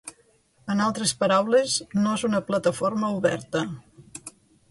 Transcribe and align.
En 0.75 0.79
altres 0.85 1.11
paraules, 1.23 1.75
no 1.99 2.15
és 2.19 2.25
una 2.29 2.41
plataforma 2.49 3.13
oberta. 3.21 3.61